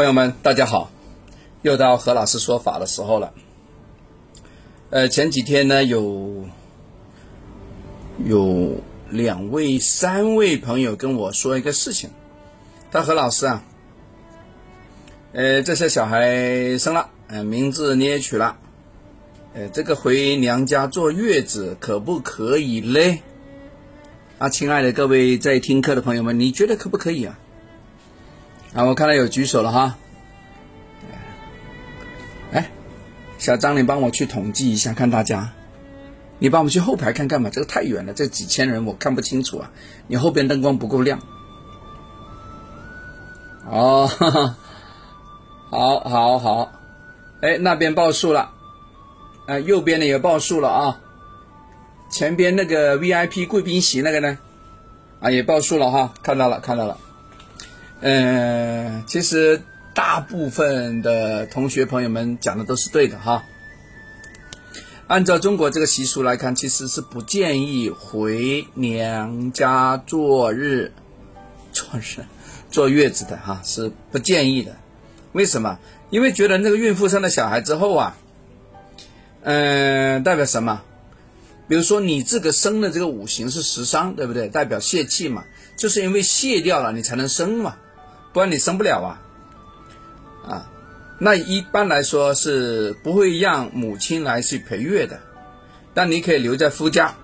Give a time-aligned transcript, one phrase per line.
[0.00, 0.90] 朋友们，大家好，
[1.60, 3.34] 又到何老师说法的时候了。
[4.88, 6.46] 呃，前几天呢，有
[8.24, 12.08] 有两位、三位朋友跟我说一个事情，
[12.90, 13.62] 他何老师啊，
[15.34, 18.56] 呃，这些小孩生了，呃，名字你也取了，
[19.52, 23.20] 呃，这个回娘家坐月子可不可以嘞？
[24.38, 27.38] 啊，亲爱的各位在听课的朋友们，你觉得可不可以啊？
[28.72, 29.96] 啊，我看到有举手了哈。
[32.52, 32.70] 哎，
[33.38, 35.50] 小张，你帮我去统计一下，看大家。
[36.38, 39.70] 你帮我们去后排看看吧，这个太远了，这几千人我看不清楚啊。
[40.06, 41.18] 你后边灯光不够亮。
[43.68, 44.06] 哦，
[45.70, 46.72] 好，好，好。
[47.42, 48.52] 哎，那边报数了。
[49.46, 51.00] 哎，右边的也报数了啊。
[52.08, 54.38] 前边那个 VIP 贵宾席那个呢？
[55.20, 56.96] 啊，也报数了哈，看到了，看到了。
[58.00, 59.60] 嗯，其实
[59.94, 63.44] 大部分的同学朋友们讲的都是对的哈。
[65.06, 70.92] 按照中国这个习俗来看，其实是不建议回娘家坐日、
[71.72, 72.24] 坐日、
[72.70, 74.76] 坐月子的哈，是不建议的。
[75.32, 75.78] 为什么？
[76.08, 78.16] 因为觉得那个孕妇生了小孩之后啊，
[79.42, 80.82] 嗯，代表什么？
[81.68, 84.48] 比如说你这个生的这个五行是食伤，对不对？
[84.48, 85.44] 代表泄气嘛，
[85.76, 87.76] 就是因为泄掉了，你才能生嘛。
[88.32, 89.22] 不然你生不了啊，
[90.46, 90.70] 啊，
[91.18, 95.18] 那一般来说是不会让母亲来去陪月的，
[95.94, 97.14] 但你可以留在夫家，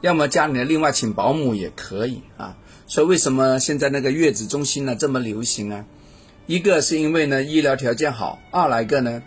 [0.00, 2.56] 要么家里的另外请保姆也可以啊。
[2.86, 5.84] 所以为什么现在那个月子中心呢这么流行啊？
[6.46, 9.22] 一个是因为呢医疗条件好，二来个呢，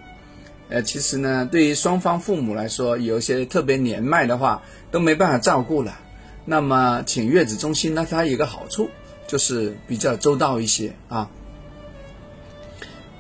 [0.70, 5.98] 呃，其实呢对于双方父母来说，有些特别年迈的话都没办法照顾了，
[6.44, 8.90] 那么请月子中心呢它有个好处。
[9.28, 11.30] 就是比较周到一些啊。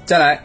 [0.05, 0.43] 再来，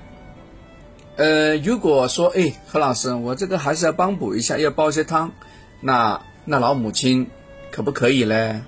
[1.16, 5.32] 呃，如果说，哎，何老师，我这个还是要帮补一下，要煲些汤，
[5.80, 7.28] 那那老母亲
[7.72, 8.62] 可不可以嘞？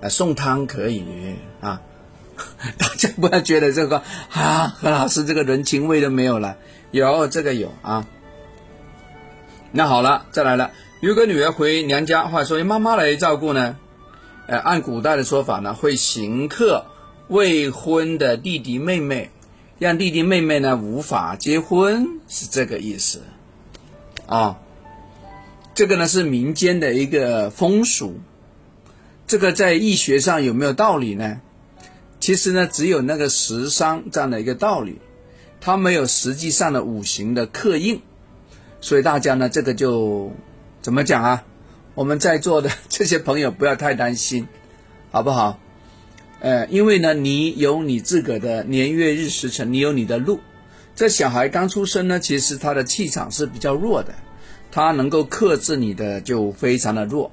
[0.00, 1.04] 呃，送汤可以
[1.60, 1.80] 啊。
[2.76, 6.58] 大家不要觉得这个啊，何老师这个人情味都没有了。
[6.90, 8.06] 有这个有啊。
[9.72, 10.70] 那好了，再来了，
[11.00, 13.76] 如果女儿回娘家，或者说妈妈来照顾呢？
[14.46, 16.86] 呃，按古代的说法呢，会行克
[17.28, 19.30] 未婚的弟弟妹妹，
[19.78, 23.22] 让弟弟妹妹呢无法结婚，是这个意思
[24.26, 24.58] 啊。
[25.74, 28.20] 这个呢是民间的一个风俗，
[29.26, 31.40] 这个在易学上有没有道理呢？
[32.20, 35.00] 其实呢，只有那个食伤这样的一个道理，
[35.60, 38.00] 它没有实际上的五行的刻印，
[38.80, 40.32] 所以大家呢，这个就
[40.80, 41.44] 怎么讲啊？
[41.96, 44.46] 我们在座的 这些朋友不要太担心，
[45.10, 45.58] 好不好？
[46.40, 50.40] 呃，因为呢，你有你自个的年月日时辰，你有你的路。
[50.94, 54.14] 这小孩刚出生呢，其实他的气场是比较弱的，
[54.70, 57.32] 他能够克制你的就非常的弱。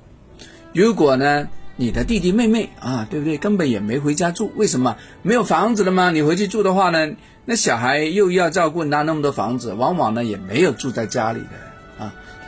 [0.73, 3.37] 如果呢，你的弟弟妹妹啊，对不对？
[3.37, 4.95] 根本也没回家住，为什么？
[5.23, 6.09] 没有房子了吗？
[6.09, 7.11] 你回去住的话呢，
[7.43, 11.72] 那小孩又要照顾，拿那么多房子，往往呢也没有住在家里的。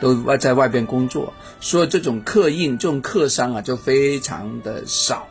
[0.00, 5.28] 都外在外边工作，所以这种客印、这种客商啊，就非常的少，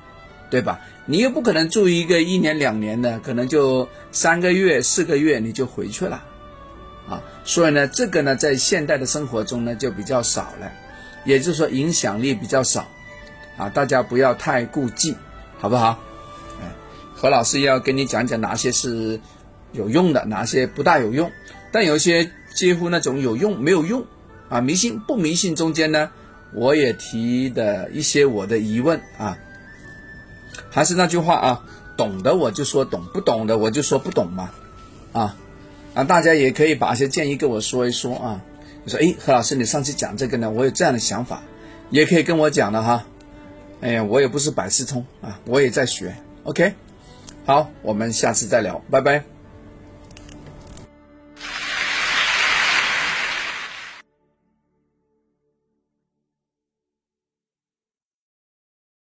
[0.49, 0.79] 对吧？
[1.05, 6.23] 你又不可能住一个一年两年的，可能就三个月、四个月你就回去了，
[7.07, 10.71] 啊，所以呢，这个呢，在现代的生活中呢，就比较少了，
[11.25, 12.87] 也就是说影响力比较少，
[13.57, 15.15] 啊，大家不要太顾忌，
[15.59, 15.99] 好不好？
[17.17, 19.19] 何老师要跟你讲讲哪些是
[19.71, 21.31] 有用的，哪些不大有用，
[21.71, 24.05] 但有些几乎那种有用没有用。
[24.49, 26.11] 啊，迷信不迷信中间呢，
[26.53, 29.37] 我也提的一些我的疑问啊。
[30.69, 31.63] 还是那句话啊，
[31.97, 34.51] 懂的我就说懂，不懂的我就说不懂嘛。
[35.13, 35.35] 啊
[35.93, 38.41] 啊，大家也可以把一些建议跟我说一说啊。
[38.83, 41.41] 你说，哎，何老师，你上次讲这个呢，我有这样的想法，
[41.89, 43.03] 也可以跟我讲的哈。
[43.81, 46.15] 哎呀，我也不是百事通啊，我也在学。
[46.43, 46.73] OK，
[47.45, 49.34] 好，我们下次再聊，拜拜。